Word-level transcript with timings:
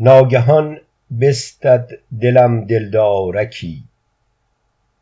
ناگهان 0.00 0.80
بستد 1.20 1.90
دلم 2.20 2.64
دلدارکی 2.64 3.84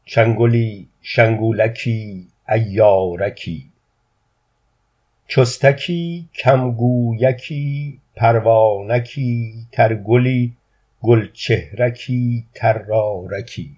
شنگلی 0.05 0.89
شنگولکی 1.03 2.27
عیارکی. 2.49 3.73
چستکی 5.29 6.29
کم 6.35 6.71
گویکی 6.71 8.01
پروانکی 8.17 9.55
ترگلی 9.73 10.53
گل 11.03 11.29
چهرکی 11.33 12.45
طرارکی 12.55 13.71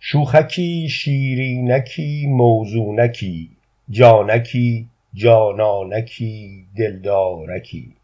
شوخکی 0.00 0.88
شیرینکی 0.88 2.26
موزونکی 2.26 3.50
جانکی 3.90 4.88
جانانکی 5.14 6.66
دلدارکی. 6.76 7.94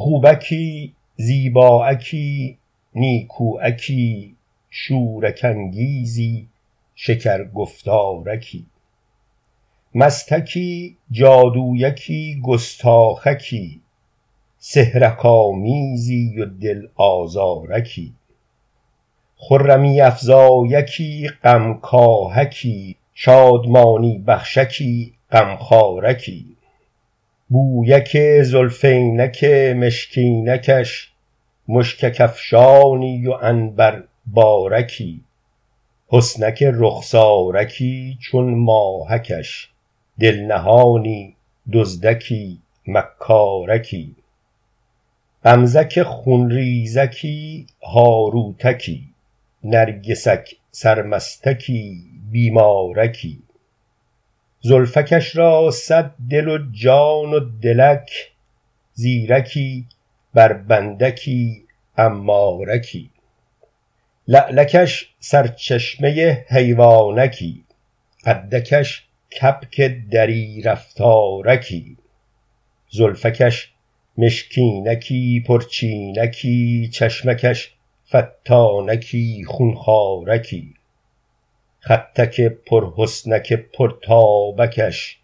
خوبکی 0.00 0.94
زیباکی 1.16 2.58
نیکوکی 2.94 4.36
شورک 4.70 5.40
انگیزی 5.44 6.48
شکرگفتارکی. 6.94 8.66
مستکی 9.94 10.96
جادویکی 11.10 12.40
گستاخکی. 12.44 13.80
سحرک 14.58 15.26
آمیزی 15.26 16.38
و 16.38 16.44
دل 16.44 16.86
آزارکی 16.94 18.12
خرمی 19.36 20.00
افزایکی 20.00 21.28
غمکاهکی. 21.44 22.96
شادمانی 23.14 24.18
بخشکی 24.18 25.14
غمخوارکی. 25.30 26.57
بویک 27.50 28.42
زلفینک 28.42 29.44
مشکینکش 29.76 31.12
مشکک 31.68 32.20
افشانی 32.20 33.26
و 33.26 33.32
عنبربارکی 33.32 35.20
حسنک 36.08 36.62
رخسارکی 36.62 38.18
چون 38.20 38.54
ماهکش. 38.54 39.70
دل 40.20 40.40
نهانی 40.40 41.36
دزدکی 41.72 42.58
مکارکی. 42.86 44.16
غمزک 45.44 46.02
خون 46.02 46.50
ریزکی 46.50 47.66
هاروتکی. 47.82 49.02
نرگسک 49.64 50.56
سرمستکی 50.70 52.02
بیمارکی. 52.30 53.42
زلفکش 54.68 55.36
را 55.36 55.70
صد 55.70 56.14
دل 56.30 56.48
و 56.48 56.58
جان 56.72 57.34
و 57.34 57.40
دلک 57.40 58.10
زیرکی 58.92 59.86
بربندکی 60.34 61.64
امارکی. 61.96 63.10
لعلکش 64.28 65.14
سرچشمه 65.20 66.44
حیوانکی 66.48 67.64
قدکش 68.24 69.06
کبک 69.40 69.80
دری 70.12 70.62
رفتارکی. 70.62 71.96
زلفکش 72.90 73.72
مشکینکی 74.18 75.44
پرچینکی 75.46 76.90
چشمکش 76.92 77.74
فتانکی 78.08 79.44
خون 79.48 79.74
خوارکی 79.74 80.74
خطک 81.88 82.40
پرحسنک 82.40 83.52
پرتابکش 83.52 85.18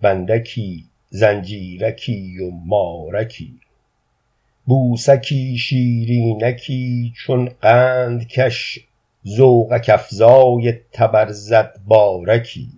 بندکی 0.00 0.84
زنجیرکی 1.10 2.38
و 2.38 2.50
مارکی. 2.50 3.60
بوسکی 4.66 5.58
شیرینکی 5.58 7.12
چون 7.16 7.48
قندکش 7.62 8.80
ذوقک 9.26 9.90
افزای 9.92 10.72
طبرزدبارکی 10.92 12.68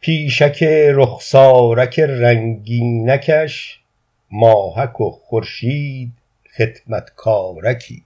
پیشک 0.00 0.62
رخسارک 0.94 1.98
رنگینکش 1.98 3.80
ماهک 4.30 5.00
و 5.00 5.10
خورشید 5.10 6.12
خدمتکارکی. 6.56 8.02